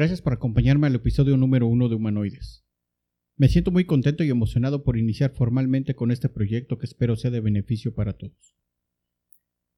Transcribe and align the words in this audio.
Gracias 0.00 0.22
por 0.22 0.32
acompañarme 0.32 0.86
al 0.86 0.94
episodio 0.94 1.36
número 1.36 1.66
uno 1.66 1.90
de 1.90 1.94
Humanoides. 1.94 2.64
Me 3.36 3.48
siento 3.48 3.70
muy 3.70 3.84
contento 3.84 4.24
y 4.24 4.30
emocionado 4.30 4.82
por 4.82 4.96
iniciar 4.96 5.34
formalmente 5.34 5.94
con 5.94 6.10
este 6.10 6.30
proyecto 6.30 6.78
que 6.78 6.86
espero 6.86 7.16
sea 7.16 7.30
de 7.30 7.40
beneficio 7.40 7.94
para 7.94 8.14
todos. 8.14 8.56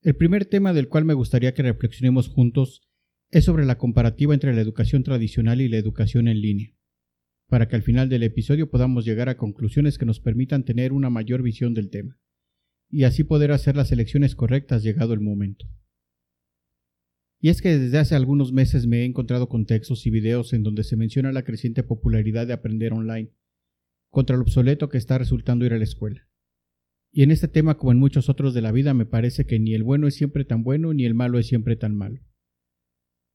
El 0.01 0.15
primer 0.15 0.45
tema 0.45 0.73
del 0.73 0.87
cual 0.87 1.05
me 1.05 1.15
gustaría 1.15 1.55
que 1.55 1.65
reflexionemos 1.65 2.29
juntos 2.29 2.89
es 3.33 3.47
sobre 3.47 3.67
la 3.67 3.79
comparativa 3.79 4.33
entre 4.33 4.55
la 4.55 4.61
educación 4.61 5.03
tradicional 5.03 5.61
y 5.61 5.69
la 5.69 5.79
educación 5.79 6.29
en 6.29 6.41
línea, 6.41 6.77
para 7.49 7.67
que 7.67 7.75
al 7.75 7.83
final 7.83 8.09
del 8.09 8.23
episodio 8.23 8.71
podamos 8.71 9.05
llegar 9.05 9.29
a 9.29 9.37
conclusiones 9.37 9.99
que 9.99 10.07
nos 10.07 10.21
permitan 10.21 10.65
tener 10.65 10.93
una 10.93 11.11
mayor 11.11 11.43
visión 11.43 11.75
del 11.75 11.91
tema, 11.91 12.17
y 12.89 13.03
así 13.03 13.25
poder 13.25 13.51
hacer 13.51 13.75
las 13.75 13.91
elecciones 13.91 14.37
correctas 14.37 14.85
llegado 14.85 15.15
el 15.15 15.21
momento. 15.21 15.67
Y 17.45 17.49
es 17.49 17.61
que 17.61 17.77
desde 17.77 17.99
hace 17.99 18.15
algunos 18.15 18.53
meses 18.53 18.87
me 18.87 19.01
he 19.01 19.05
encontrado 19.05 19.49
con 19.49 19.67
textos 19.67 20.07
y 20.07 20.11
videos 20.11 20.53
en 20.53 20.63
donde 20.63 20.85
se 20.85 20.97
menciona 20.97 21.33
la 21.33 21.43
creciente 21.43 21.83
popularidad 21.83 22.47
de 22.47 22.53
aprender 22.53 22.93
online, 22.93 23.33
contra 24.11 24.37
lo 24.37 24.43
obsoleto 24.43 24.89
que 24.89 24.97
está 24.97 25.19
resultando 25.19 25.67
ir 25.67 25.73
a 25.73 25.79
la 25.79 25.83
escuela. 25.83 26.29
Y 27.11 27.25
en 27.25 27.33
este 27.33 27.49
tema, 27.49 27.77
como 27.77 27.91
en 27.91 27.99
muchos 27.99 28.29
otros 28.29 28.55
de 28.55 28.63
la 28.63 28.71
vida, 28.71 28.95
me 28.95 29.07
parece 29.07 29.45
que 29.45 29.59
ni 29.59 29.75
el 29.75 29.83
bueno 29.83 30.07
es 30.07 30.15
siempre 30.15 30.45
tan 30.45 30.63
bueno 30.63 30.95
ni 30.95 31.05
el 31.05 31.15
malo 31.15 31.41
es 31.41 31.49
siempre 31.49 31.75
tan 31.75 31.97
malo. 31.97 32.23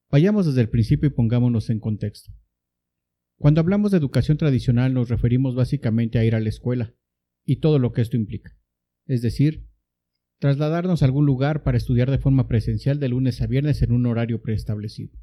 Vayamos 0.10 0.46
desde 0.46 0.62
el 0.62 0.70
principio 0.70 1.08
y 1.08 1.12
pongámonos 1.12 1.70
en 1.70 1.82
contexto. 1.82 2.32
Cuando 3.38 3.60
hablamos 3.60 3.92
de 3.92 3.98
educación 3.98 4.38
tradicional 4.38 4.94
nos 4.94 5.10
referimos 5.10 5.54
básicamente 5.54 6.18
a 6.18 6.24
ir 6.24 6.34
a 6.34 6.40
la 6.40 6.48
escuela 6.48 6.96
y 7.46 7.58
todo 7.58 7.78
lo 7.78 7.92
que 7.92 8.02
esto 8.02 8.16
implica, 8.16 8.58
es 9.06 9.22
decir, 9.22 9.67
trasladarnos 10.40 11.02
a 11.02 11.06
algún 11.06 11.26
lugar 11.26 11.64
para 11.64 11.78
estudiar 11.78 12.12
de 12.12 12.20
forma 12.20 12.48
presencial 12.48 13.00
de 13.00 13.10
lunes 13.10 13.42
a 13.42 13.48
viernes 13.48 13.82
en 13.82 13.92
un 13.92 14.06
horario 14.06 14.42
preestablecido. 14.42 15.18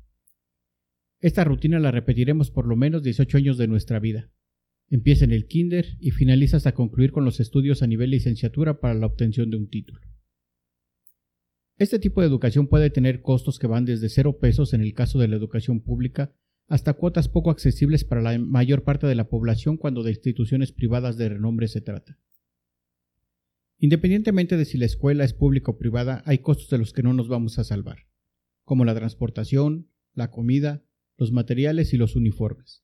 Esta 1.21 1.45
rutina 1.45 1.79
la 1.79 1.91
repetiremos 1.91 2.51
por 2.51 2.67
lo 2.67 2.77
menos 2.77 3.03
18 3.03 3.39
años 3.39 3.57
de 3.57 3.69
nuestra 3.69 3.99
vida. 3.99 4.31
Empieza 4.91 5.25
en 5.25 5.33
el 5.33 5.47
kinder 5.47 5.97
y 5.99 6.11
finaliza 6.11 6.59
hasta 6.59 6.75
concluir 6.75 7.13
con 7.13 7.25
los 7.25 7.41
estudios 7.41 7.83
a 7.83 7.87
nivel 7.87 8.11
licenciatura 8.11 8.81
para 8.81 8.95
la 8.95 9.07
obtención 9.07 9.51
de 9.51 9.57
un 9.57 9.69
título. 9.69 10.01
Este 11.77 11.99
tipo 11.99 12.21
de 12.21 12.27
educación 12.27 12.69
puede 12.69 12.91
tener 12.91 13.23
costos 13.23 13.59
que 13.59 13.67
van 13.67 13.85
desde 13.85 14.09
cero 14.09 14.39
pesos 14.39 14.75
en 14.75 14.81
el 14.81 14.95
caso 14.95 15.19
de 15.19 15.29
la 15.29 15.37
educación 15.37 15.81
pública 15.81 16.33
hasta 16.69 16.95
cuotas 16.95 17.29
poco 17.29 17.51
accesibles 17.51 18.05
para 18.05 18.23
la 18.23 18.39
mayor 18.39 18.85
parte 18.85 19.07
de 19.07 19.15
la 19.15 19.29
población 19.29 19.77
cuando 19.77 20.03
de 20.03 20.11
instituciones 20.11 20.73
privadas 20.73 21.17
de 21.17 21.31
renombre 21.31 21.69
se 21.69 21.81
trata. 21.81 22.19
Independientemente 23.85 24.57
de 24.57 24.65
si 24.65 24.79
la 24.79 24.87
escuela 24.87 25.25
es 25.25 25.35
pública 25.35 25.73
o 25.73 25.77
privada, 25.77 26.23
hay 26.25 26.39
costos 26.39 26.71
de 26.71 26.79
los 26.79 26.95
que 26.95 27.03
no 27.03 27.13
nos 27.13 27.29
vamos 27.29 27.59
a 27.59 27.65
salvar, 27.65 28.07
como 28.65 28.87
la 28.87 28.95
transportación, 28.95 29.91
la 30.15 30.31
comida, 30.31 30.83
los 31.19 31.33
materiales 31.33 31.93
y 31.93 31.99
los 31.99 32.17
uniformes. 32.17 32.83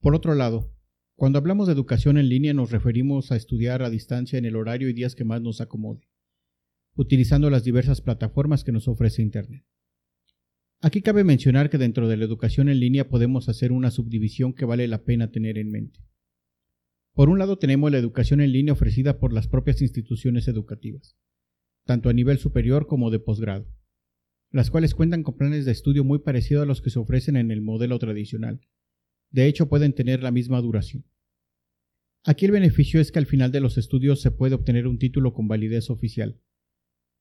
Por 0.00 0.14
otro 0.14 0.34
lado, 0.34 0.70
cuando 1.14 1.38
hablamos 1.38 1.68
de 1.68 1.72
educación 1.72 2.18
en 2.18 2.28
línea 2.28 2.52
nos 2.52 2.70
referimos 2.70 3.32
a 3.32 3.36
estudiar 3.36 3.82
a 3.82 3.88
distancia 3.88 4.38
en 4.38 4.44
el 4.44 4.56
horario 4.56 4.90
y 4.90 4.92
días 4.92 5.14
que 5.14 5.24
más 5.24 5.40
nos 5.40 5.62
acomode, 5.62 6.06
utilizando 6.94 7.48
las 7.48 7.64
diversas 7.64 8.02
plataformas 8.02 8.64
que 8.64 8.72
nos 8.72 8.88
ofrece 8.88 9.22
Internet. 9.22 9.64
Aquí 10.82 11.00
cabe 11.00 11.24
mencionar 11.24 11.70
que 11.70 11.78
dentro 11.78 12.08
de 12.08 12.18
la 12.18 12.26
educación 12.26 12.68
en 12.68 12.78
línea 12.78 13.08
podemos 13.08 13.48
hacer 13.48 13.72
una 13.72 13.90
subdivisión 13.90 14.52
que 14.52 14.66
vale 14.66 14.86
la 14.86 15.04
pena 15.04 15.30
tener 15.30 15.56
en 15.56 15.70
mente. 15.70 16.00
Por 17.18 17.30
un 17.30 17.40
lado 17.40 17.58
tenemos 17.58 17.90
la 17.90 17.98
educación 17.98 18.40
en 18.40 18.52
línea 18.52 18.72
ofrecida 18.72 19.18
por 19.18 19.32
las 19.32 19.48
propias 19.48 19.82
instituciones 19.82 20.46
educativas, 20.46 21.18
tanto 21.84 22.10
a 22.10 22.12
nivel 22.12 22.38
superior 22.38 22.86
como 22.86 23.10
de 23.10 23.18
posgrado, 23.18 23.66
las 24.52 24.70
cuales 24.70 24.94
cuentan 24.94 25.24
con 25.24 25.36
planes 25.36 25.64
de 25.64 25.72
estudio 25.72 26.04
muy 26.04 26.20
parecidos 26.20 26.62
a 26.62 26.64
los 26.64 26.80
que 26.80 26.90
se 26.90 27.00
ofrecen 27.00 27.34
en 27.34 27.50
el 27.50 27.60
modelo 27.60 27.98
tradicional. 27.98 28.60
De 29.32 29.48
hecho, 29.48 29.68
pueden 29.68 29.94
tener 29.94 30.22
la 30.22 30.30
misma 30.30 30.60
duración. 30.60 31.06
Aquí 32.24 32.44
el 32.44 32.52
beneficio 32.52 33.00
es 33.00 33.10
que 33.10 33.18
al 33.18 33.26
final 33.26 33.50
de 33.50 33.62
los 33.62 33.78
estudios 33.78 34.20
se 34.20 34.30
puede 34.30 34.54
obtener 34.54 34.86
un 34.86 35.00
título 35.00 35.34
con 35.34 35.48
validez 35.48 35.90
oficial. 35.90 36.40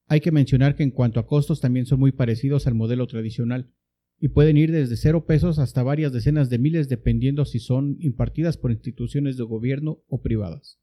Hay 0.05 0.19
que 0.19 0.31
mencionar 0.31 0.75
que 0.75 0.83
en 0.83 0.91
cuanto 0.91 1.19
a 1.19 1.25
costos 1.25 1.59
también 1.59 1.87
son 1.87 1.99
muy 1.99 2.11
parecidos 2.11 2.67
al 2.67 2.75
modelo 2.75 3.07
tradicional, 3.07 3.73
y 4.19 4.29
pueden 4.29 4.57
ir 4.57 4.71
desde 4.71 4.97
cero 4.97 5.25
pesos 5.25 5.59
hasta 5.59 5.83
varias 5.83 6.11
decenas 6.11 6.49
de 6.49 6.57
miles 6.57 6.89
dependiendo 6.89 7.45
si 7.45 7.59
son 7.59 7.97
impartidas 7.99 8.57
por 8.57 8.71
instituciones 8.71 9.37
de 9.37 9.43
gobierno 9.43 10.03
o 10.07 10.21
privadas. 10.21 10.79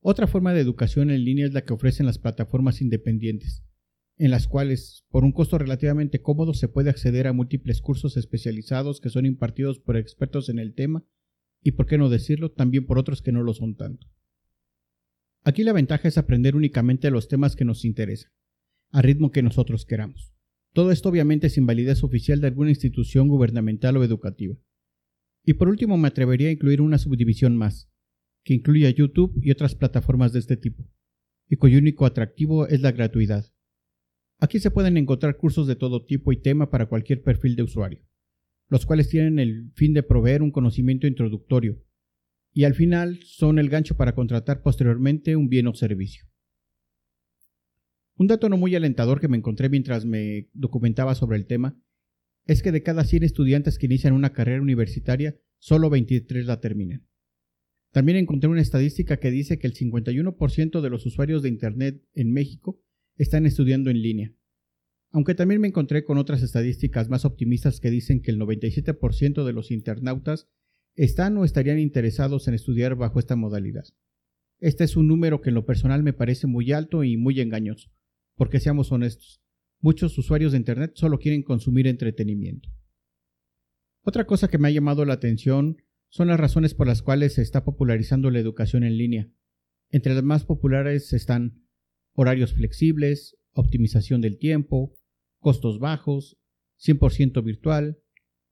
Otra 0.00 0.26
forma 0.26 0.52
de 0.52 0.60
educación 0.60 1.10
en 1.10 1.24
línea 1.24 1.46
es 1.46 1.52
la 1.52 1.64
que 1.64 1.72
ofrecen 1.72 2.06
las 2.06 2.18
plataformas 2.18 2.82
independientes, 2.82 3.64
en 4.18 4.30
las 4.30 4.48
cuales, 4.48 5.06
por 5.10 5.24
un 5.24 5.32
costo 5.32 5.58
relativamente 5.58 6.20
cómodo, 6.20 6.54
se 6.54 6.68
puede 6.68 6.90
acceder 6.90 7.26
a 7.26 7.32
múltiples 7.32 7.80
cursos 7.80 8.16
especializados 8.16 9.00
que 9.00 9.10
son 9.10 9.26
impartidos 9.26 9.78
por 9.78 9.96
expertos 9.96 10.48
en 10.48 10.58
el 10.58 10.74
tema 10.74 11.06
y, 11.62 11.72
por 11.72 11.86
qué 11.86 11.98
no 11.98 12.08
decirlo, 12.10 12.50
también 12.50 12.84
por 12.84 12.98
otros 12.98 13.22
que 13.22 13.32
no 13.32 13.42
lo 13.42 13.54
son 13.54 13.76
tanto. 13.76 14.08
Aquí 15.44 15.62
la 15.64 15.72
ventaja 15.72 16.08
es 16.08 16.18
aprender 16.18 16.56
únicamente 16.56 17.10
los 17.10 17.28
temas 17.28 17.56
que 17.56 17.64
nos 17.64 17.84
interesan, 17.84 18.32
a 18.90 19.02
ritmo 19.02 19.30
que 19.30 19.42
nosotros 19.42 19.86
queramos. 19.86 20.31
Todo 20.72 20.90
esto 20.90 21.10
obviamente 21.10 21.50
sin 21.50 21.66
validez 21.66 22.02
oficial 22.02 22.40
de 22.40 22.46
alguna 22.46 22.70
institución 22.70 23.28
gubernamental 23.28 23.96
o 23.96 24.04
educativa. 24.04 24.56
Y 25.44 25.54
por 25.54 25.68
último 25.68 25.98
me 25.98 26.08
atrevería 26.08 26.48
a 26.48 26.52
incluir 26.52 26.80
una 26.80 26.98
subdivisión 26.98 27.56
más, 27.56 27.90
que 28.44 28.54
incluye 28.54 28.86
a 28.86 28.90
YouTube 28.90 29.38
y 29.42 29.50
otras 29.50 29.74
plataformas 29.74 30.32
de 30.32 30.38
este 30.38 30.56
tipo, 30.56 30.88
y 31.48 31.56
cuyo 31.56 31.78
único 31.78 32.06
atractivo 32.06 32.66
es 32.68 32.80
la 32.80 32.92
gratuidad. 32.92 33.52
Aquí 34.38 34.60
se 34.60 34.70
pueden 34.70 34.96
encontrar 34.96 35.36
cursos 35.36 35.66
de 35.66 35.76
todo 35.76 36.06
tipo 36.06 36.32
y 36.32 36.40
tema 36.40 36.70
para 36.70 36.86
cualquier 36.86 37.22
perfil 37.22 37.54
de 37.54 37.64
usuario, 37.64 38.00
los 38.68 38.86
cuales 38.86 39.08
tienen 39.08 39.38
el 39.38 39.72
fin 39.74 39.92
de 39.92 40.02
proveer 40.02 40.42
un 40.42 40.52
conocimiento 40.52 41.06
introductorio, 41.06 41.82
y 42.54 42.64
al 42.64 42.74
final 42.74 43.20
son 43.24 43.58
el 43.58 43.68
gancho 43.68 43.96
para 43.96 44.14
contratar 44.14 44.62
posteriormente 44.62 45.36
un 45.36 45.48
bien 45.48 45.66
o 45.66 45.74
servicio. 45.74 46.31
Un 48.22 48.28
dato 48.28 48.48
no 48.48 48.56
muy 48.56 48.72
alentador 48.76 49.20
que 49.20 49.26
me 49.26 49.36
encontré 49.36 49.68
mientras 49.68 50.04
me 50.04 50.48
documentaba 50.52 51.16
sobre 51.16 51.36
el 51.36 51.44
tema 51.44 51.76
es 52.46 52.62
que 52.62 52.70
de 52.70 52.84
cada 52.84 53.02
100 53.02 53.24
estudiantes 53.24 53.78
que 53.78 53.86
inician 53.86 54.14
una 54.14 54.32
carrera 54.32 54.62
universitaria, 54.62 55.36
solo 55.58 55.90
23 55.90 56.46
la 56.46 56.60
terminan. 56.60 57.04
También 57.90 58.16
encontré 58.16 58.48
una 58.48 58.60
estadística 58.60 59.16
que 59.16 59.32
dice 59.32 59.58
que 59.58 59.66
el 59.66 59.74
51% 59.74 60.80
de 60.80 60.88
los 60.88 61.04
usuarios 61.04 61.42
de 61.42 61.48
Internet 61.48 62.00
en 62.14 62.32
México 62.32 62.80
están 63.16 63.44
estudiando 63.44 63.90
en 63.90 64.00
línea. 64.00 64.32
Aunque 65.10 65.34
también 65.34 65.60
me 65.60 65.66
encontré 65.66 66.04
con 66.04 66.16
otras 66.16 66.44
estadísticas 66.44 67.08
más 67.08 67.24
optimistas 67.24 67.80
que 67.80 67.90
dicen 67.90 68.22
que 68.22 68.30
el 68.30 68.38
97% 68.38 69.44
de 69.44 69.52
los 69.52 69.72
internautas 69.72 70.46
están 70.94 71.36
o 71.38 71.44
estarían 71.44 71.80
interesados 71.80 72.46
en 72.46 72.54
estudiar 72.54 72.94
bajo 72.94 73.18
esta 73.18 73.34
modalidad. 73.34 73.86
Este 74.60 74.84
es 74.84 74.96
un 74.96 75.08
número 75.08 75.40
que 75.40 75.48
en 75.48 75.56
lo 75.56 75.66
personal 75.66 76.04
me 76.04 76.12
parece 76.12 76.46
muy 76.46 76.70
alto 76.70 77.02
y 77.02 77.16
muy 77.16 77.40
engañoso 77.40 77.90
porque 78.36 78.60
seamos 78.60 78.92
honestos, 78.92 79.42
muchos 79.80 80.16
usuarios 80.18 80.52
de 80.52 80.58
Internet 80.58 80.92
solo 80.94 81.18
quieren 81.18 81.42
consumir 81.42 81.86
entretenimiento. 81.86 82.68
Otra 84.04 84.26
cosa 84.26 84.48
que 84.48 84.58
me 84.58 84.68
ha 84.68 84.72
llamado 84.72 85.04
la 85.04 85.14
atención 85.14 85.76
son 86.08 86.28
las 86.28 86.38
razones 86.38 86.74
por 86.74 86.86
las 86.86 87.02
cuales 87.02 87.34
se 87.34 87.42
está 87.42 87.64
popularizando 87.64 88.30
la 88.30 88.38
educación 88.38 88.84
en 88.84 88.98
línea. 88.98 89.30
Entre 89.90 90.14
las 90.14 90.24
más 90.24 90.44
populares 90.44 91.12
están 91.12 91.66
horarios 92.14 92.52
flexibles, 92.52 93.38
optimización 93.52 94.20
del 94.20 94.38
tiempo, 94.38 94.94
costos 95.38 95.78
bajos, 95.78 96.38
100% 96.80 97.42
virtual, 97.44 97.98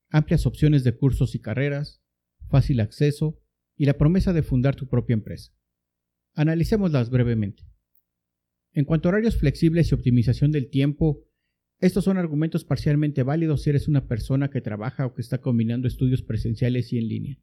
amplias 0.09 0.45
opciones 0.45 0.83
de 0.83 0.95
cursos 0.95 1.35
y 1.35 1.39
carreras, 1.39 2.01
fácil 2.49 2.79
acceso 2.79 3.39
y 3.75 3.85
la 3.85 3.97
promesa 3.97 4.33
de 4.33 4.43
fundar 4.43 4.75
tu 4.75 4.87
propia 4.87 5.13
empresa. 5.13 5.53
Analicémoslas 6.33 7.09
brevemente. 7.09 7.70
En 8.73 8.85
cuanto 8.85 9.07
a 9.07 9.11
horarios 9.11 9.37
flexibles 9.37 9.91
y 9.91 9.95
optimización 9.95 10.51
del 10.51 10.69
tiempo, 10.69 11.25
estos 11.79 12.03
son 12.05 12.17
argumentos 12.17 12.63
parcialmente 12.63 13.23
válidos 13.23 13.63
si 13.63 13.71
eres 13.71 13.87
una 13.87 14.07
persona 14.07 14.49
que 14.49 14.61
trabaja 14.61 15.05
o 15.05 15.13
que 15.13 15.21
está 15.21 15.39
combinando 15.39 15.87
estudios 15.87 16.21
presenciales 16.21 16.93
y 16.93 16.97
en 16.97 17.07
línea. 17.07 17.39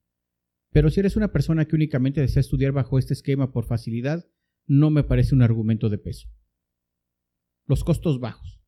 Pero 0.70 0.90
si 0.90 1.00
eres 1.00 1.16
una 1.16 1.32
persona 1.32 1.64
que 1.64 1.74
únicamente 1.74 2.20
desea 2.20 2.40
estudiar 2.40 2.72
bajo 2.72 2.98
este 2.98 3.14
esquema 3.14 3.52
por 3.52 3.64
facilidad, 3.64 4.30
no 4.66 4.90
me 4.90 5.02
parece 5.02 5.34
un 5.34 5.42
argumento 5.42 5.88
de 5.88 5.98
peso. 5.98 6.28
Los 7.66 7.84
costos 7.84 8.20
bajos. 8.20 8.62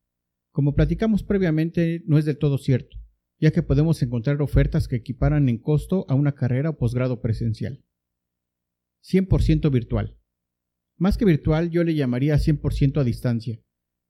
Como 0.51 0.75
platicamos 0.75 1.23
previamente, 1.23 2.03
no 2.05 2.17
es 2.17 2.25
del 2.25 2.37
todo 2.37 2.57
cierto, 2.57 2.97
ya 3.39 3.51
que 3.51 3.63
podemos 3.63 4.01
encontrar 4.03 4.41
ofertas 4.41 4.87
que 4.87 4.97
equiparan 4.97 5.47
en 5.47 5.57
costo 5.57 6.05
a 6.09 6.15
una 6.15 6.33
carrera 6.33 6.71
o 6.71 6.77
posgrado 6.77 7.21
presencial. 7.21 7.83
100% 9.03 9.71
virtual. 9.71 10.20
Más 11.01 11.17
que 11.17 11.25
virtual, 11.25 11.71
yo 11.71 11.83
le 11.83 11.95
llamaría 11.95 12.35
100% 12.35 13.01
a 13.01 13.03
distancia, 13.03 13.59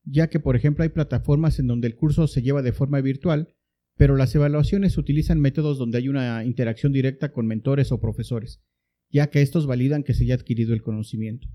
ya 0.03 0.29
que 0.29 0.41
por 0.41 0.57
ejemplo 0.57 0.83
hay 0.83 0.89
plataformas 0.89 1.57
en 1.57 1.67
donde 1.67 1.87
el 1.87 1.95
curso 1.95 2.27
se 2.27 2.41
lleva 2.41 2.61
de 2.61 2.73
forma 2.73 2.99
virtual, 2.99 3.55
pero 3.95 4.17
las 4.17 4.35
evaluaciones 4.35 4.97
utilizan 4.97 5.39
métodos 5.39 5.77
donde 5.77 5.99
hay 5.99 6.09
una 6.09 6.43
interacción 6.43 6.91
directa 6.91 7.31
con 7.31 7.47
mentores 7.47 7.93
o 7.93 8.01
profesores, 8.01 8.61
ya 9.09 9.29
que 9.29 9.41
estos 9.41 9.67
validan 9.67 10.03
que 10.03 10.13
se 10.13 10.25
haya 10.25 10.35
adquirido 10.35 10.73
el 10.73 10.81
conocimiento. 10.81 11.47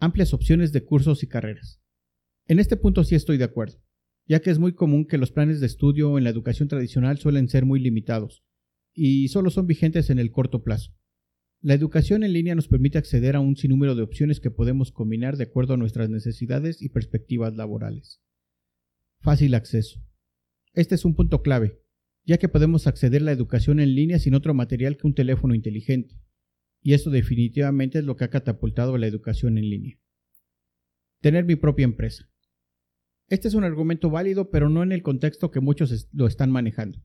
Amplias 0.00 0.34
opciones 0.34 0.70
de 0.72 0.84
cursos 0.84 1.22
y 1.22 1.26
carreras. 1.26 1.80
En 2.46 2.58
este 2.58 2.76
punto 2.76 3.04
sí 3.04 3.14
estoy 3.14 3.38
de 3.38 3.44
acuerdo, 3.44 3.78
ya 4.28 4.40
que 4.40 4.50
es 4.50 4.58
muy 4.58 4.74
común 4.74 5.06
que 5.06 5.16
los 5.16 5.32
planes 5.32 5.60
de 5.60 5.66
estudio 5.66 6.18
en 6.18 6.24
la 6.24 6.30
educación 6.30 6.68
tradicional 6.68 7.16
suelen 7.16 7.48
ser 7.48 7.64
muy 7.64 7.80
limitados 7.80 8.44
y 8.92 9.28
solo 9.28 9.48
son 9.48 9.66
vigentes 9.66 10.10
en 10.10 10.18
el 10.18 10.30
corto 10.30 10.62
plazo. 10.62 10.92
La 11.64 11.72
educación 11.72 12.24
en 12.24 12.34
línea 12.34 12.54
nos 12.54 12.68
permite 12.68 12.98
acceder 12.98 13.36
a 13.36 13.40
un 13.40 13.56
sinnúmero 13.56 13.94
de 13.94 14.02
opciones 14.02 14.38
que 14.38 14.50
podemos 14.50 14.92
combinar 14.92 15.38
de 15.38 15.44
acuerdo 15.44 15.72
a 15.72 15.76
nuestras 15.78 16.10
necesidades 16.10 16.82
y 16.82 16.90
perspectivas 16.90 17.56
laborales. 17.56 18.20
Fácil 19.20 19.54
acceso. 19.54 19.98
Este 20.74 20.94
es 20.94 21.06
un 21.06 21.14
punto 21.14 21.40
clave, 21.40 21.80
ya 22.26 22.36
que 22.36 22.50
podemos 22.50 22.86
acceder 22.86 23.22
a 23.22 23.24
la 23.24 23.32
educación 23.32 23.80
en 23.80 23.94
línea 23.94 24.18
sin 24.18 24.34
otro 24.34 24.52
material 24.52 24.98
que 24.98 25.06
un 25.06 25.14
teléfono 25.14 25.54
inteligente, 25.54 26.20
y 26.82 26.92
eso 26.92 27.08
definitivamente 27.08 28.00
es 28.00 28.04
lo 28.04 28.14
que 28.14 28.24
ha 28.24 28.28
catapultado 28.28 28.98
la 28.98 29.06
educación 29.06 29.56
en 29.56 29.70
línea. 29.70 29.98
Tener 31.22 31.46
mi 31.46 31.56
propia 31.56 31.84
empresa. 31.84 32.28
Este 33.30 33.48
es 33.48 33.54
un 33.54 33.64
argumento 33.64 34.10
válido, 34.10 34.50
pero 34.50 34.68
no 34.68 34.82
en 34.82 34.92
el 34.92 35.02
contexto 35.02 35.50
que 35.50 35.60
muchos 35.60 36.10
lo 36.12 36.26
están 36.26 36.50
manejando. 36.50 37.02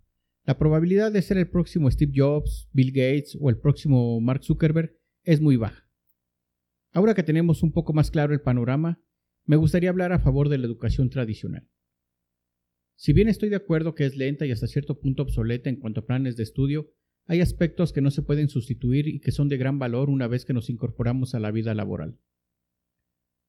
La 0.50 0.58
probabilidad 0.58 1.12
de 1.12 1.22
ser 1.22 1.38
el 1.38 1.48
próximo 1.48 1.92
Steve 1.92 2.12
Jobs, 2.16 2.72
Bill 2.74 2.92
Gates 2.92 3.38
o 3.40 3.52
el 3.52 3.60
próximo 3.60 4.20
Mark 4.20 4.44
Zuckerberg 4.44 4.98
es 5.24 5.42
muy 5.42 5.58
baja. 5.58 5.88
Ahora 6.92 7.14
que 7.14 7.22
tenemos 7.22 7.62
un 7.62 7.72
poco 7.72 7.94
más 7.94 8.10
claro 8.10 8.34
el 8.34 8.42
panorama, 8.42 9.00
me 9.46 9.58
gustaría 9.58 9.92
hablar 9.92 10.12
a 10.12 10.18
favor 10.18 10.50
de 10.50 10.58
la 10.58 10.66
educación 10.66 11.12
tradicional. 11.12 11.70
Si 12.96 13.14
bien 13.14 13.28
estoy 13.28 13.50
de 13.50 13.58
acuerdo 13.58 13.94
que 13.94 14.08
es 14.08 14.18
lenta 14.18 14.48
y 14.48 14.52
hasta 14.52 14.66
cierto 14.66 15.00
punto 15.00 15.22
obsoleta 15.22 15.70
en 15.70 15.76
cuanto 15.76 16.00
a 16.00 16.08
planes 16.08 16.36
de 16.36 16.42
estudio, 16.42 16.96
hay 17.28 17.42
aspectos 17.42 17.94
que 17.94 18.02
no 18.02 18.10
se 18.10 18.24
pueden 18.24 18.50
sustituir 18.50 19.08
y 19.08 19.20
que 19.20 19.32
son 19.32 19.50
de 19.50 19.58
gran 19.58 19.78
valor 19.78 20.10
una 20.10 20.28
vez 20.28 20.46
que 20.46 20.54
nos 20.54 20.72
incorporamos 20.72 21.36
a 21.36 21.40
la 21.40 21.52
vida 21.52 21.76
laboral. 21.76 22.18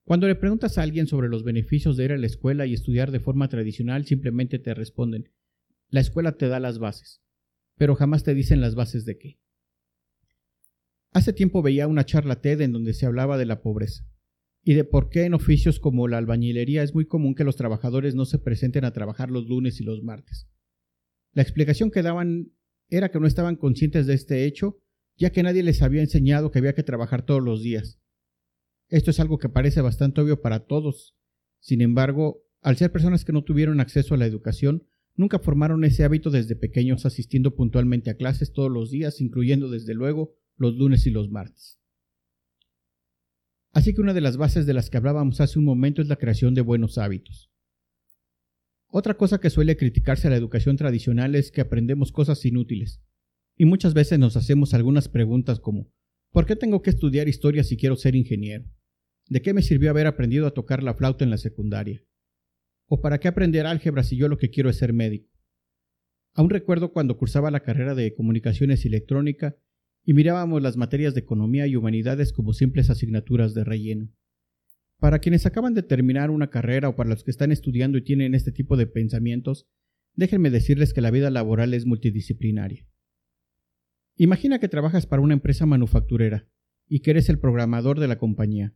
Cuando 0.03 0.27
le 0.27 0.35
preguntas 0.35 0.77
a 0.77 0.83
alguien 0.83 1.07
sobre 1.07 1.29
los 1.29 1.43
beneficios 1.43 1.97
de 1.97 2.05
ir 2.05 2.11
a 2.11 2.17
la 2.19 2.27
escuela 2.27 2.67
y 2.67 2.75
estudiar 2.75 3.09
de 3.09 3.19
forma 3.19 3.49
tradicional, 3.49 4.05
simplemente 4.05 4.59
te 4.59 4.75
responden, 4.75 5.31
la 5.91 5.99
escuela 5.99 6.37
te 6.37 6.47
da 6.47 6.59
las 6.59 6.79
bases, 6.79 7.21
pero 7.77 7.95
jamás 7.95 8.23
te 8.23 8.33
dicen 8.33 8.61
las 8.61 8.75
bases 8.75 9.05
de 9.05 9.17
qué. 9.17 9.39
Hace 11.11 11.33
tiempo 11.33 11.61
veía 11.61 11.87
una 11.87 12.05
charla 12.05 12.41
TED 12.41 12.61
en 12.61 12.71
donde 12.71 12.93
se 12.93 13.05
hablaba 13.05 13.37
de 13.37 13.45
la 13.45 13.61
pobreza 13.61 14.07
y 14.63 14.73
de 14.73 14.85
por 14.85 15.09
qué 15.09 15.25
en 15.25 15.33
oficios 15.33 15.79
como 15.79 16.07
la 16.07 16.17
albañilería 16.17 16.81
es 16.81 16.95
muy 16.95 17.05
común 17.05 17.35
que 17.35 17.43
los 17.43 17.57
trabajadores 17.57 18.15
no 18.15 18.25
se 18.25 18.39
presenten 18.39 18.85
a 18.85 18.93
trabajar 18.93 19.29
los 19.29 19.47
lunes 19.47 19.81
y 19.81 19.83
los 19.83 20.01
martes. 20.01 20.47
La 21.33 21.41
explicación 21.41 21.91
que 21.91 22.01
daban 22.01 22.53
era 22.87 23.09
que 23.09 23.19
no 23.19 23.27
estaban 23.27 23.57
conscientes 23.57 24.07
de 24.07 24.13
este 24.13 24.45
hecho, 24.45 24.79
ya 25.17 25.31
que 25.31 25.43
nadie 25.43 25.63
les 25.63 25.81
había 25.81 26.01
enseñado 26.01 26.51
que 26.51 26.59
había 26.59 26.73
que 26.73 26.83
trabajar 26.83 27.25
todos 27.25 27.43
los 27.43 27.61
días. 27.61 27.99
Esto 28.87 29.11
es 29.11 29.19
algo 29.19 29.39
que 29.39 29.49
parece 29.49 29.81
bastante 29.81 30.21
obvio 30.21 30.41
para 30.41 30.65
todos. 30.65 31.17
Sin 31.59 31.81
embargo, 31.81 32.43
al 32.61 32.77
ser 32.77 32.91
personas 32.91 33.25
que 33.25 33.33
no 33.33 33.43
tuvieron 33.43 33.79
acceso 33.79 34.13
a 34.13 34.17
la 34.17 34.25
educación, 34.25 34.87
Nunca 35.15 35.39
formaron 35.39 35.83
ese 35.83 36.03
hábito 36.03 36.29
desde 36.29 36.55
pequeños 36.55 37.05
asistiendo 37.05 37.55
puntualmente 37.55 38.09
a 38.09 38.15
clases 38.15 38.53
todos 38.53 38.71
los 38.71 38.91
días, 38.91 39.21
incluyendo 39.21 39.69
desde 39.69 39.93
luego 39.93 40.35
los 40.55 40.75
lunes 40.75 41.05
y 41.05 41.11
los 41.11 41.29
martes. 41.29 41.79
Así 43.73 43.93
que 43.93 44.01
una 44.01 44.13
de 44.13 44.21
las 44.21 44.37
bases 44.37 44.65
de 44.65 44.73
las 44.73 44.89
que 44.89 44.97
hablábamos 44.97 45.39
hace 45.39 45.57
un 45.57 45.65
momento 45.65 46.01
es 46.01 46.07
la 46.07 46.17
creación 46.17 46.53
de 46.53 46.61
buenos 46.61 46.97
hábitos. 46.97 47.51
Otra 48.87 49.15
cosa 49.15 49.39
que 49.39 49.49
suele 49.49 49.77
criticarse 49.77 50.27
a 50.27 50.29
la 50.29 50.35
educación 50.35 50.75
tradicional 50.75 51.35
es 51.35 51.51
que 51.51 51.61
aprendemos 51.61 52.11
cosas 52.11 52.43
inútiles, 52.45 53.01
y 53.55 53.65
muchas 53.65 53.93
veces 53.93 54.19
nos 54.19 54.35
hacemos 54.35 54.73
algunas 54.73 55.07
preguntas 55.07 55.59
como 55.59 55.93
¿por 56.31 56.45
qué 56.45 56.55
tengo 56.55 56.81
que 56.81 56.89
estudiar 56.89 57.29
historia 57.29 57.63
si 57.63 57.77
quiero 57.77 57.95
ser 57.95 58.15
ingeniero? 58.15 58.65
¿De 59.29 59.41
qué 59.41 59.53
me 59.53 59.61
sirvió 59.61 59.89
haber 59.89 60.07
aprendido 60.07 60.45
a 60.47 60.51
tocar 60.51 60.83
la 60.83 60.93
flauta 60.93 61.23
en 61.23 61.29
la 61.29 61.37
secundaria? 61.37 62.03
¿O 62.93 62.99
para 62.99 63.21
qué 63.21 63.29
aprender 63.29 63.65
álgebra 63.67 64.03
si 64.03 64.17
yo 64.17 64.27
lo 64.27 64.37
que 64.37 64.49
quiero 64.49 64.69
es 64.69 64.75
ser 64.75 64.91
médico? 64.91 65.31
Aún 66.33 66.49
recuerdo 66.49 66.91
cuando 66.91 67.17
cursaba 67.17 67.49
la 67.49 67.61
carrera 67.61 67.95
de 67.95 68.13
comunicaciones 68.13 68.83
y 68.83 68.89
electrónica 68.89 69.55
y 70.03 70.13
mirábamos 70.13 70.61
las 70.61 70.75
materias 70.75 71.13
de 71.13 71.21
economía 71.21 71.67
y 71.67 71.77
humanidades 71.77 72.33
como 72.33 72.51
simples 72.51 72.89
asignaturas 72.89 73.53
de 73.53 73.63
relleno. 73.63 74.11
Para 74.99 75.19
quienes 75.19 75.45
acaban 75.45 75.73
de 75.73 75.83
terminar 75.83 76.31
una 76.31 76.49
carrera 76.49 76.89
o 76.89 76.97
para 76.97 77.09
los 77.09 77.23
que 77.23 77.31
están 77.31 77.53
estudiando 77.53 77.97
y 77.97 78.03
tienen 78.03 78.35
este 78.35 78.51
tipo 78.51 78.75
de 78.75 78.87
pensamientos, 78.87 79.69
déjenme 80.13 80.49
decirles 80.49 80.93
que 80.93 80.99
la 80.99 81.11
vida 81.11 81.29
laboral 81.29 81.73
es 81.73 81.85
multidisciplinaria. 81.85 82.85
Imagina 84.17 84.59
que 84.59 84.67
trabajas 84.67 85.05
para 85.05 85.21
una 85.21 85.33
empresa 85.33 85.65
manufacturera 85.65 86.45
y 86.89 86.99
que 86.99 87.11
eres 87.11 87.29
el 87.29 87.39
programador 87.39 88.01
de 88.01 88.09
la 88.09 88.17
compañía. 88.17 88.75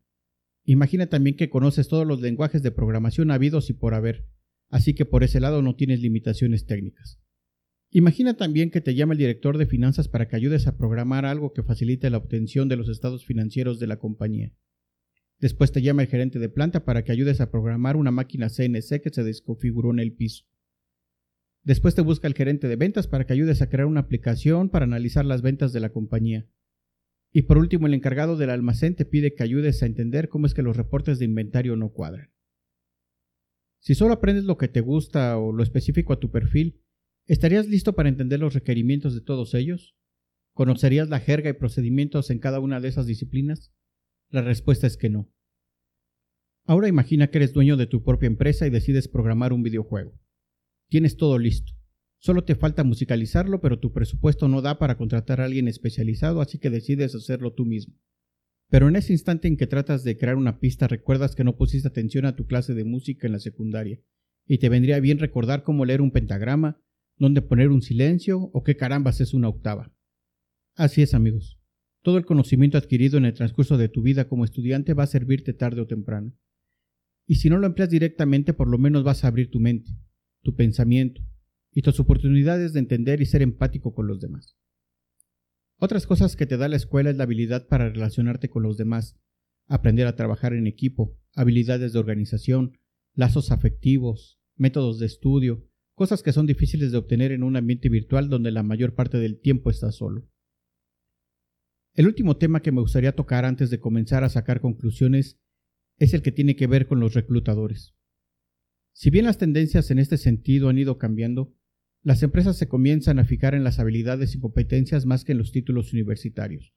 Imagina 0.66 1.08
también 1.08 1.36
que 1.36 1.50
conoces 1.50 1.88
todos 1.88 2.08
los 2.08 2.22
lenguajes 2.22 2.64
de 2.64 2.72
programación 2.72 3.30
habidos 3.30 3.70
y 3.70 3.74
por 3.74 3.94
haber, 3.94 4.28
así 4.70 4.96
que 4.96 5.06
por 5.06 5.24
ese 5.24 5.40
lado 5.40 5.62
no 5.62 5.76
tienes 5.76 6.02
limitaciones 6.02 6.66
técnicas. 6.66 7.20
Imagina 7.92 8.34
también 8.34 8.72
que 8.72 8.82
te 8.82 8.96
llama 8.96 9.14
el 9.14 9.20
director 9.20 9.58
de 9.58 9.68
finanzas 9.68 10.08
para 10.08 10.28
que 10.28 10.36
ayudes 10.36 10.68
a 10.68 10.76
programar 10.76 11.26
algo 11.26 11.54
que 11.54 11.64
facilite 11.64 12.10
la 12.10 12.18
obtención 12.18 12.68
de 12.68 12.76
los 12.76 12.90
estados 12.90 13.26
financieros 13.26 13.80
de 13.80 13.88
la 13.88 14.00
compañía. 14.00 14.54
Después 15.40 15.72
te 15.72 15.82
llama 15.82 16.02
el 16.02 16.08
gerente 16.08 16.40
de 16.40 16.50
planta 16.50 16.84
para 16.84 17.04
que 17.04 17.12
ayudes 17.12 17.42
a 17.42 17.52
programar 17.52 17.96
una 17.96 18.12
máquina 18.12 18.50
CNC 18.50 19.02
que 19.02 19.12
se 19.12 19.24
desconfiguró 19.24 19.92
en 19.92 20.00
el 20.00 20.14
piso. 20.14 20.46
Después 21.64 21.96
te 21.96 22.02
busca 22.02 22.28
el 22.28 22.34
gerente 22.34 22.68
de 22.68 22.76
ventas 22.76 23.08
para 23.08 23.26
que 23.26 23.34
ayudes 23.34 23.62
a 23.62 23.70
crear 23.70 23.86
una 23.86 24.02
aplicación 24.02 24.70
para 24.70 24.86
analizar 24.86 25.26
las 25.26 25.42
ventas 25.42 25.74
de 25.74 25.80
la 25.80 25.90
compañía. 25.90 26.48
Y 27.36 27.42
por 27.42 27.58
último, 27.58 27.86
el 27.86 27.94
encargado 27.94 28.38
del 28.38 28.50
almacén 28.50 28.96
te 28.96 29.04
pide 29.04 29.34
que 29.34 29.44
ayudes 29.44 29.84
a 29.84 29.86
entender 29.86 30.30
cómo 30.30 30.46
es 30.46 30.54
que 30.54 30.62
los 30.62 30.78
reportes 30.78 31.20
de 31.20 31.26
inventario 31.26 31.76
no 31.76 31.90
cuadran. 31.90 32.32
Si 33.82 33.94
solo 33.94 34.14
aprendes 34.14 34.46
lo 34.46 34.58
que 34.58 34.70
te 34.70 34.80
gusta 34.80 35.38
o 35.38 35.52
lo 35.52 35.62
específico 35.62 36.14
a 36.14 36.20
tu 36.22 36.32
perfil, 36.32 36.82
¿estarías 37.26 37.68
listo 37.68 37.94
para 37.94 38.08
entender 38.08 38.40
los 38.40 38.54
requerimientos 38.54 39.14
de 39.14 39.20
todos 39.20 39.54
ellos? 39.54 39.98
¿Conocerías 40.54 41.10
la 41.10 41.20
jerga 41.20 41.50
y 41.50 41.54
procedimientos 41.54 42.30
en 42.30 42.40
cada 42.40 42.62
una 42.62 42.80
de 42.80 42.88
esas 42.88 43.06
disciplinas? 43.06 43.74
La 44.30 44.42
respuesta 44.42 44.88
es 44.88 44.96
que 44.96 45.10
no. 45.10 45.30
Ahora 46.64 46.88
imagina 46.88 47.28
que 47.28 47.40
eres 47.40 47.52
dueño 47.52 47.76
de 47.76 47.88
tu 47.88 48.02
propia 48.02 48.28
empresa 48.28 48.66
y 48.66 48.70
decides 48.70 49.10
programar 49.10 49.52
un 49.52 49.62
videojuego. 49.62 50.18
Tienes 50.88 51.18
todo 51.18 51.38
listo. 51.38 51.74
Solo 52.26 52.44
te 52.44 52.56
falta 52.56 52.84
musicalizarlo, 52.84 53.62
pero 53.62 53.78
tu 53.78 53.94
presupuesto 53.94 54.48
no 54.48 54.64
da 54.64 54.80
para 54.80 54.98
contratar 54.98 55.40
a 55.40 55.46
alguien 55.46 55.68
especializado, 55.68 56.42
así 56.42 56.58
que 56.58 56.72
decides 56.72 57.14
hacerlo 57.14 57.54
tú 57.54 57.66
mismo. 57.66 57.94
Pero 58.68 58.90
en 58.90 58.96
ese 58.96 59.14
instante 59.14 59.48
en 59.48 59.58
que 59.58 59.68
tratas 59.68 60.04
de 60.04 60.18
crear 60.18 60.36
una 60.36 60.60
pista 60.60 60.88
recuerdas 60.88 61.36
que 61.36 61.44
no 61.44 61.56
pusiste 61.56 61.88
atención 61.88 62.26
a 62.26 62.36
tu 62.36 62.48
clase 62.48 62.74
de 62.74 62.84
música 62.84 63.28
en 63.28 63.34
la 63.34 63.40
secundaria, 63.40 64.00
y 64.48 64.58
te 64.58 64.70
vendría 64.70 65.00
bien 65.00 65.20
recordar 65.20 65.62
cómo 65.62 65.86
leer 65.86 66.02
un 66.02 66.10
pentagrama, 66.10 66.82
dónde 67.16 67.44
poner 67.44 67.70
un 67.70 67.84
silencio 67.84 68.50
o 68.54 68.64
qué 68.64 68.76
carambas 68.76 69.22
es 69.22 69.36
una 69.36 69.50
octava. 69.50 69.94
Así 70.74 71.04
es 71.04 71.14
amigos. 71.14 71.60
Todo 72.02 72.18
el 72.18 72.26
conocimiento 72.26 72.80
adquirido 72.80 73.20
en 73.20 73.26
el 73.26 73.36
transcurso 73.36 73.78
de 73.78 73.90
tu 73.90 74.02
vida 74.02 74.28
como 74.28 74.46
estudiante 74.46 74.96
va 74.96 75.04
a 75.04 75.08
servirte 75.08 75.54
tarde 75.54 75.82
o 75.82 75.86
temprano. 75.86 76.34
Y 77.28 77.36
si 77.36 77.52
no 77.52 77.60
lo 77.60 77.68
empleas 77.68 77.92
directamente, 77.92 78.56
por 78.56 78.68
lo 78.68 78.80
menos 78.80 79.04
vas 79.04 79.24
a 79.24 79.28
abrir 79.28 79.52
tu 79.52 79.60
mente, 79.60 79.92
tu 80.42 80.56
pensamiento, 80.56 81.22
y 81.76 81.82
tus 81.82 82.00
oportunidades 82.00 82.74
de 82.74 82.80
entender 82.80 83.22
y 83.22 83.26
ser 83.26 83.42
empático 83.42 83.94
con 83.94 84.08
los 84.08 84.22
demás. 84.22 84.58
Otras 85.78 86.08
cosas 86.08 86.38
que 86.38 86.46
te 86.46 86.56
da 86.56 86.70
la 86.70 86.78
escuela 86.78 87.10
es 87.10 87.18
la 87.18 87.26
habilidad 87.26 87.68
para 87.68 87.90
relacionarte 87.90 88.50
con 88.50 88.64
los 88.64 88.78
demás, 88.78 89.20
aprender 89.68 90.08
a 90.08 90.16
trabajar 90.16 90.54
en 90.54 90.68
equipo, 90.68 91.20
habilidades 91.34 91.92
de 91.92 92.00
organización, 92.00 92.80
lazos 93.14 93.52
afectivos, 93.52 94.40
métodos 94.56 95.00
de 95.00 95.06
estudio, 95.06 95.68
cosas 95.96 96.24
que 96.24 96.32
son 96.32 96.46
difíciles 96.46 96.94
de 96.94 96.98
obtener 96.98 97.34
en 97.34 97.44
un 97.44 97.58
ambiente 97.58 97.90
virtual 97.90 98.30
donde 98.30 98.52
la 98.52 98.64
mayor 98.64 98.96
parte 98.96 99.18
del 99.18 99.42
tiempo 99.42 99.70
estás 99.70 99.96
solo. 99.96 100.30
El 101.94 102.08
último 102.08 102.38
tema 102.38 102.62
que 102.62 102.72
me 102.72 102.82
gustaría 102.82 103.16
tocar 103.16 103.44
antes 103.44 103.70
de 103.70 103.82
comenzar 103.82 104.24
a 104.24 104.30
sacar 104.30 104.62
conclusiones 104.62 105.42
es 105.98 106.14
el 106.14 106.22
que 106.22 106.32
tiene 106.32 106.56
que 106.56 106.68
ver 106.68 106.88
con 106.88 107.02
los 107.02 107.14
reclutadores. 107.14 107.96
Si 108.94 109.10
bien 109.10 109.26
las 109.26 109.38
tendencias 109.38 109.92
en 109.92 110.00
este 110.00 110.18
sentido 110.18 110.70
han 110.70 110.78
ido 110.78 110.98
cambiando, 110.98 111.54
Las 112.06 112.22
empresas 112.22 112.56
se 112.56 112.68
comienzan 112.68 113.18
a 113.18 113.26
fijar 113.26 113.56
en 113.56 113.64
las 113.64 113.80
habilidades 113.80 114.36
y 114.36 114.40
competencias 114.40 115.08
más 115.08 115.26
que 115.26 115.32
en 115.32 115.40
los 115.40 115.52
títulos 115.52 115.92
universitarios, 115.92 116.76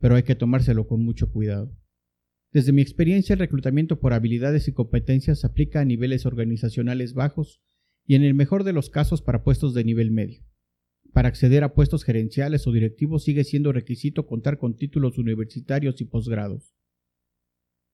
pero 0.00 0.16
hay 0.16 0.24
que 0.24 0.34
tomárselo 0.34 0.88
con 0.88 1.00
mucho 1.00 1.30
cuidado. 1.30 1.78
Desde 2.52 2.72
mi 2.72 2.82
experiencia, 2.82 3.34
el 3.34 3.38
reclutamiento 3.38 4.00
por 4.00 4.14
habilidades 4.14 4.66
y 4.66 4.72
competencias 4.72 5.38
se 5.38 5.46
aplica 5.46 5.80
a 5.80 5.84
niveles 5.84 6.26
organizacionales 6.26 7.14
bajos 7.14 7.62
y 8.04 8.16
en 8.16 8.24
el 8.24 8.34
mejor 8.34 8.64
de 8.64 8.72
los 8.72 8.90
casos 8.90 9.22
para 9.22 9.44
puestos 9.44 9.74
de 9.74 9.84
nivel 9.84 10.10
medio. 10.10 10.42
Para 11.12 11.28
acceder 11.28 11.62
a 11.62 11.72
puestos 11.72 12.02
gerenciales 12.02 12.66
o 12.66 12.72
directivos 12.72 13.22
sigue 13.22 13.44
siendo 13.44 13.70
requisito 13.70 14.26
contar 14.26 14.58
con 14.58 14.74
títulos 14.74 15.18
universitarios 15.18 16.00
y 16.00 16.04
posgrados. 16.04 16.74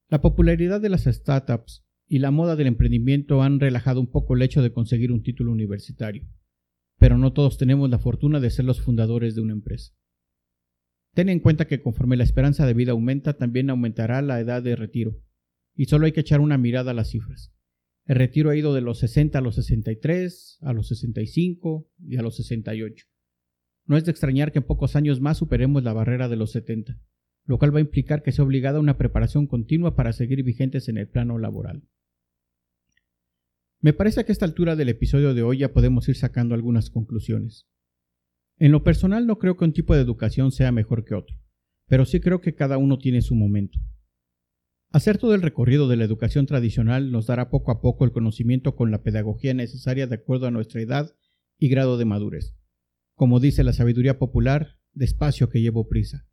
La 0.08 0.22
popularidad 0.22 0.80
de 0.80 0.88
las 0.88 1.04
startups 1.04 1.84
y 2.08 2.20
la 2.20 2.30
moda 2.30 2.56
del 2.56 2.68
emprendimiento 2.68 3.42
han 3.42 3.60
relajado 3.60 4.00
un 4.00 4.10
poco 4.10 4.34
el 4.34 4.40
hecho 4.40 4.62
de 4.62 4.72
conseguir 4.72 5.12
un 5.12 5.22
título 5.22 5.52
universitario 5.52 6.26
pero 7.00 7.16
no 7.16 7.32
todos 7.32 7.56
tenemos 7.56 7.88
la 7.88 7.98
fortuna 7.98 8.40
de 8.40 8.50
ser 8.50 8.66
los 8.66 8.82
fundadores 8.82 9.34
de 9.34 9.40
una 9.40 9.54
empresa. 9.54 9.94
Ten 11.14 11.30
en 11.30 11.40
cuenta 11.40 11.66
que 11.66 11.80
conforme 11.80 12.18
la 12.18 12.24
esperanza 12.24 12.66
de 12.66 12.74
vida 12.74 12.92
aumenta, 12.92 13.38
también 13.38 13.70
aumentará 13.70 14.20
la 14.20 14.38
edad 14.38 14.62
de 14.62 14.76
retiro, 14.76 15.18
y 15.74 15.86
solo 15.86 16.04
hay 16.04 16.12
que 16.12 16.20
echar 16.20 16.40
una 16.40 16.58
mirada 16.58 16.90
a 16.90 16.94
las 16.94 17.08
cifras. 17.08 17.54
El 18.04 18.16
retiro 18.16 18.50
ha 18.50 18.56
ido 18.56 18.74
de 18.74 18.82
los 18.82 18.98
60 18.98 19.38
a 19.38 19.40
los 19.40 19.54
63, 19.54 20.58
a 20.60 20.72
los 20.74 20.88
65 20.88 21.90
y 22.06 22.16
a 22.16 22.22
los 22.22 22.36
68. 22.36 23.06
No 23.86 23.96
es 23.96 24.04
de 24.04 24.10
extrañar 24.10 24.52
que 24.52 24.58
en 24.58 24.66
pocos 24.66 24.94
años 24.94 25.22
más 25.22 25.38
superemos 25.38 25.82
la 25.82 25.94
barrera 25.94 26.28
de 26.28 26.36
los 26.36 26.52
70, 26.52 27.00
lo 27.46 27.58
cual 27.58 27.74
va 27.74 27.78
a 27.78 27.82
implicar 27.82 28.22
que 28.22 28.32
sea 28.32 28.44
obligada 28.44 28.78
una 28.78 28.98
preparación 28.98 29.46
continua 29.46 29.96
para 29.96 30.12
seguir 30.12 30.42
vigentes 30.42 30.88
en 30.90 30.98
el 30.98 31.08
plano 31.08 31.38
laboral. 31.38 31.82
Me 33.82 33.94
parece 33.94 34.24
que 34.26 34.32
a 34.32 34.34
esta 34.34 34.44
altura 34.44 34.76
del 34.76 34.90
episodio 34.90 35.32
de 35.32 35.42
hoy 35.42 35.58
ya 35.58 35.72
podemos 35.72 36.06
ir 36.10 36.16
sacando 36.16 36.54
algunas 36.54 36.90
conclusiones. 36.90 37.66
En 38.58 38.72
lo 38.72 38.84
personal 38.84 39.26
no 39.26 39.38
creo 39.38 39.56
que 39.56 39.64
un 39.64 39.72
tipo 39.72 39.94
de 39.94 40.02
educación 40.02 40.52
sea 40.52 40.70
mejor 40.70 41.06
que 41.06 41.14
otro, 41.14 41.34
pero 41.86 42.04
sí 42.04 42.20
creo 42.20 42.42
que 42.42 42.54
cada 42.54 42.76
uno 42.76 42.98
tiene 42.98 43.22
su 43.22 43.34
momento. 43.34 43.78
Hacer 44.92 45.16
todo 45.16 45.34
el 45.34 45.40
recorrido 45.40 45.88
de 45.88 45.96
la 45.96 46.04
educación 46.04 46.44
tradicional 46.44 47.10
nos 47.10 47.26
dará 47.26 47.48
poco 47.48 47.70
a 47.70 47.80
poco 47.80 48.04
el 48.04 48.12
conocimiento 48.12 48.76
con 48.76 48.90
la 48.90 49.02
pedagogía 49.02 49.54
necesaria 49.54 50.06
de 50.06 50.16
acuerdo 50.16 50.46
a 50.46 50.50
nuestra 50.50 50.82
edad 50.82 51.16
y 51.58 51.70
grado 51.70 51.96
de 51.96 52.04
madurez. 52.04 52.54
Como 53.14 53.40
dice 53.40 53.64
la 53.64 53.72
sabiduría 53.72 54.18
popular, 54.18 54.78
despacio 54.92 55.48
que 55.48 55.62
llevo 55.62 55.88
prisa. 55.88 56.26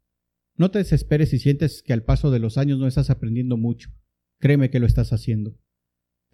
No 0.56 0.70
te 0.70 0.80
desesperes 0.80 1.30
si 1.30 1.40
sientes 1.40 1.82
que 1.82 1.94
al 1.94 2.04
paso 2.04 2.30
de 2.30 2.40
los 2.40 2.58
años 2.58 2.78
no 2.78 2.88
estás 2.88 3.10
aprendiendo 3.10 3.56
mucho. 3.56 3.92
Créeme 4.40 4.70
que 4.70 4.80
lo 4.80 4.86
estás 4.86 5.14
haciendo. 5.14 5.58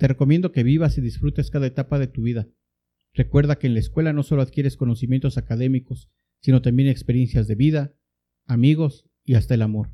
Te 0.04 0.10
recomiendo 0.10 0.52
que 0.52 0.64
vivas 0.64 0.98
y 0.98 1.02
disfrutes 1.02 1.50
cada 1.50 1.66
etapa 1.66 1.98
de 1.98 2.08
tu 2.08 2.24
vida. 2.24 2.50
Recuerda 3.14 3.58
que 3.58 3.68
en 3.68 3.74
la 3.74 3.80
escuela 3.80 4.12
no 4.12 4.24
solo 4.24 4.42
adquieres 4.42 4.76
conocimientos 4.76 5.38
académicos, 5.38 6.12
sino 6.42 6.62
también 6.62 6.90
experiencias 6.90 7.48
de 7.48 7.56
vida, 7.56 7.96
amigos 8.46 9.10
y 9.24 9.36
hasta 9.36 9.54
el 9.54 9.62
amor. 9.62 9.94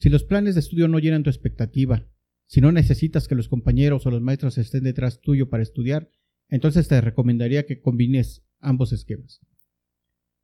Si 0.00 0.08
los 0.08 0.24
planes 0.24 0.56
de 0.56 0.58
estudio 0.58 0.88
no 0.88 0.98
llenan 0.98 1.22
tu 1.22 1.30
expectativa, 1.30 2.04
si 2.48 2.60
no 2.60 2.72
necesitas 2.72 3.28
que 3.28 3.36
los 3.36 3.48
compañeros 3.48 4.06
o 4.06 4.10
los 4.10 4.22
maestros 4.22 4.58
estén 4.58 4.82
detrás 4.82 5.20
tuyo 5.20 5.48
para 5.50 5.62
estudiar, 5.62 6.10
entonces 6.48 6.88
te 6.88 7.00
recomendaría 7.00 7.64
que 7.64 7.80
combines 7.80 8.44
ambos 8.58 8.92
esquemas. 8.92 9.40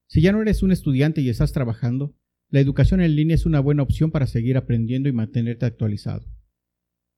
Si 0.06 0.20
ya 0.20 0.30
no 0.30 0.40
eres 0.40 0.62
un 0.62 0.70
estudiante 0.70 1.20
y 1.20 1.30
estás 1.30 1.52
trabajando, 1.52 2.14
la 2.48 2.60
educación 2.60 3.00
en 3.00 3.16
línea 3.16 3.34
es 3.34 3.44
una 3.44 3.58
buena 3.58 3.82
opción 3.82 4.12
para 4.12 4.28
seguir 4.28 4.56
aprendiendo 4.56 5.08
y 5.08 5.12
mantenerte 5.12 5.66
actualizado. 5.66 6.30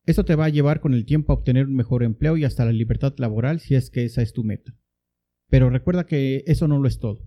Esto 0.06 0.24
te 0.24 0.34
va 0.34 0.44
a 0.46 0.50
llevar 0.50 0.80
con 0.80 0.92
el 0.92 1.06
tiempo 1.06 1.32
a 1.32 1.36
obtener 1.36 1.66
un 1.66 1.76
mejor 1.76 2.02
empleo 2.02 2.36
y 2.36 2.44
hasta 2.44 2.64
la 2.64 2.72
libertad 2.72 3.14
laboral 3.16 3.60
si 3.60 3.74
es 3.74 3.90
que 3.90 4.04
esa 4.04 4.20
es 4.20 4.34
tu 4.34 4.44
meta. 4.44 4.76
Pero 5.48 5.70
recuerda 5.70 6.04
que 6.04 6.44
eso 6.46 6.68
no 6.68 6.78
lo 6.78 6.88
es 6.88 6.98
todo. 6.98 7.26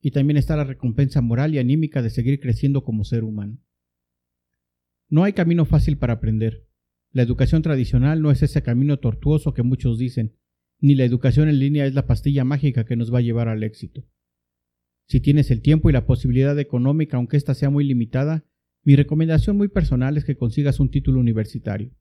Y 0.00 0.10
también 0.10 0.36
está 0.36 0.56
la 0.56 0.64
recompensa 0.64 1.20
moral 1.20 1.54
y 1.54 1.58
anímica 1.58 2.00
de 2.02 2.10
seguir 2.10 2.40
creciendo 2.40 2.82
como 2.82 3.04
ser 3.04 3.24
humano. 3.24 3.58
No 5.10 5.24
hay 5.24 5.34
camino 5.34 5.66
fácil 5.66 5.98
para 5.98 6.14
aprender. 6.14 6.66
La 7.12 7.22
educación 7.22 7.62
tradicional 7.62 8.22
no 8.22 8.30
es 8.30 8.42
ese 8.42 8.62
camino 8.62 8.98
tortuoso 8.98 9.52
que 9.52 9.62
muchos 9.62 9.98
dicen, 9.98 10.36
ni 10.80 10.94
la 10.94 11.04
educación 11.04 11.48
en 11.48 11.58
línea 11.58 11.86
es 11.86 11.94
la 11.94 12.06
pastilla 12.06 12.44
mágica 12.44 12.84
que 12.84 12.96
nos 12.96 13.12
va 13.12 13.18
a 13.18 13.22
llevar 13.22 13.48
al 13.48 13.62
éxito. 13.62 14.04
Si 15.08 15.20
tienes 15.20 15.50
el 15.50 15.60
tiempo 15.60 15.90
y 15.90 15.92
la 15.92 16.06
posibilidad 16.06 16.58
económica, 16.58 17.18
aunque 17.18 17.36
ésta 17.36 17.54
sea 17.54 17.70
muy 17.70 17.84
limitada, 17.84 18.46
mi 18.82 18.96
recomendación 18.96 19.56
muy 19.56 19.68
personal 19.68 20.16
es 20.16 20.24
que 20.24 20.36
consigas 20.36 20.80
un 20.80 20.90
título 20.90 21.20
universitario. 21.20 21.92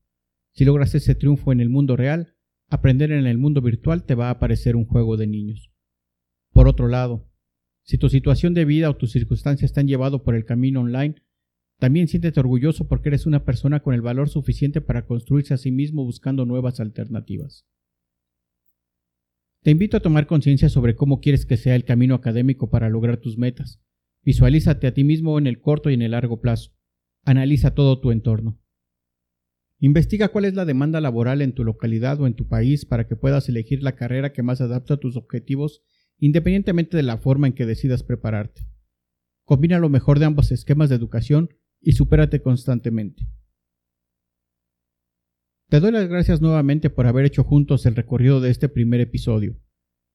Si 0.53 0.65
logras 0.65 0.93
ese 0.93 1.15
triunfo 1.15 1.51
en 1.51 1.59
el 1.59 1.69
mundo 1.69 1.95
real, 1.95 2.35
aprender 2.69 3.11
en 3.11 3.25
el 3.25 3.37
mundo 3.37 3.61
virtual 3.61 4.05
te 4.05 4.15
va 4.15 4.29
a 4.29 4.39
parecer 4.39 4.75
un 4.75 4.85
juego 4.85 5.17
de 5.17 5.27
niños. 5.27 5.71
Por 6.51 6.67
otro 6.67 6.87
lado, 6.87 7.27
si 7.81 7.97
tu 7.97 8.07
situación 8.09 8.53
de 8.53 8.65
vida 8.65 8.89
o 8.89 8.95
tus 8.95 9.11
circunstancias 9.11 9.69
están 9.69 9.87
llevado 9.87 10.23
por 10.23 10.35
el 10.35 10.45
camino 10.45 10.81
online, 10.81 11.15
también 11.79 12.07
siéntete 12.07 12.39
orgulloso 12.39 12.87
porque 12.87 13.09
eres 13.09 13.25
una 13.25 13.43
persona 13.43 13.81
con 13.81 13.93
el 13.93 14.01
valor 14.01 14.29
suficiente 14.29 14.79
para 14.79 15.05
construirse 15.05 15.53
a 15.53 15.57
sí 15.57 15.71
mismo 15.71 16.05
buscando 16.05 16.45
nuevas 16.45 16.79
alternativas. 16.79 17.65
Te 19.63 19.71
invito 19.71 19.97
a 19.97 20.01
tomar 20.01 20.27
conciencia 20.27 20.69
sobre 20.69 20.95
cómo 20.95 21.19
quieres 21.19 21.45
que 21.45 21.57
sea 21.57 21.75
el 21.75 21.83
camino 21.83 22.15
académico 22.15 22.69
para 22.69 22.89
lograr 22.89 23.17
tus 23.17 23.37
metas. 23.37 23.81
Visualízate 24.23 24.87
a 24.87 24.93
ti 24.93 25.03
mismo 25.03 25.37
en 25.39 25.47
el 25.47 25.59
corto 25.59 25.89
y 25.89 25.95
en 25.95 26.01
el 26.01 26.11
largo 26.11 26.39
plazo. 26.41 26.71
Analiza 27.25 27.73
todo 27.73 27.99
tu 27.99 28.11
entorno. 28.11 28.62
Investiga 29.85 30.29
cuál 30.29 30.45
es 30.45 30.53
la 30.53 30.63
demanda 30.63 31.01
laboral 31.01 31.41
en 31.41 31.51
tu 31.51 31.65
localidad 31.65 32.21
o 32.21 32.25
en 32.25 32.35
tu 32.35 32.47
país 32.47 32.85
para 32.85 33.05
que 33.05 33.17
puedas 33.17 33.49
elegir 33.49 33.83
la 33.83 33.97
carrera 33.97 34.31
que 34.31 34.41
más 34.41 34.61
adapta 34.61 34.93
a 34.93 34.97
tus 34.97 35.17
objetivos 35.17 35.83
independientemente 36.19 36.95
de 36.95 37.03
la 37.03 37.17
forma 37.17 37.47
en 37.47 37.53
que 37.53 37.65
decidas 37.65 38.01
prepararte. 38.01 38.61
Combina 39.43 39.79
lo 39.79 39.89
mejor 39.89 40.19
de 40.19 40.25
ambos 40.25 40.53
esquemas 40.53 40.87
de 40.87 40.95
educación 40.95 41.49
y 41.81 41.91
supérate 41.91 42.41
constantemente. 42.41 43.27
Te 45.67 45.81
doy 45.81 45.91
las 45.91 46.07
gracias 46.07 46.39
nuevamente 46.39 46.89
por 46.89 47.05
haber 47.05 47.25
hecho 47.25 47.43
juntos 47.43 47.85
el 47.85 47.97
recorrido 47.97 48.39
de 48.39 48.51
este 48.51 48.69
primer 48.69 49.01
episodio. 49.01 49.59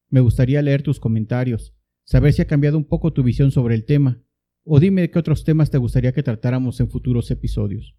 Me 0.08 0.20
gustaría 0.20 0.62
leer 0.62 0.82
tus 0.82 0.98
comentarios, 0.98 1.76
saber 2.04 2.32
si 2.32 2.40
ha 2.40 2.46
cambiado 2.46 2.78
un 2.78 2.88
poco 2.88 3.12
tu 3.12 3.22
visión 3.22 3.50
sobre 3.50 3.74
el 3.74 3.84
tema, 3.84 4.24
o 4.64 4.80
dime 4.80 5.10
qué 5.10 5.18
otros 5.18 5.44
temas 5.44 5.70
te 5.70 5.76
gustaría 5.76 6.12
que 6.12 6.22
tratáramos 6.22 6.80
en 6.80 6.88
futuros 6.88 7.30
episodios. 7.30 7.98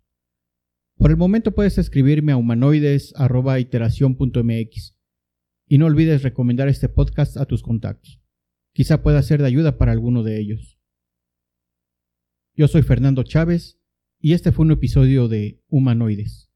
Por 1.00 1.10
el 1.12 1.18
momento 1.18 1.56
puedes 1.56 1.77
escribirme 1.77 2.34
a 2.34 2.38
humanoides.iteración.mx 2.38 4.98
y 5.65 5.77
no 5.77 5.86
olvides 5.86 6.24
recomendar 6.24 6.68
este 6.68 6.89
podcast 6.89 7.38
a 7.38 7.46
tus 7.46 7.63
contactos. 7.63 8.22
Quizá 8.74 9.01
pueda 9.01 9.22
ser 9.22 9.39
de 9.39 9.48
ayuda 9.48 9.77
para 9.77 9.94
alguno 9.94 10.24
de 10.24 10.41
ellos. 10.41 10.77
Yo 12.53 12.68
soy 12.68 12.82
Fernando 12.82 13.24
Chávez 13.24 13.79
y 14.20 14.34
este 14.34 14.51
fue 14.51 14.65
un 14.65 14.74
episodio 14.74 15.29
de 15.29 15.63
Humanoides. 15.70 16.49